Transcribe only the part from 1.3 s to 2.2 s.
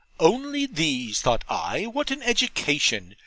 I what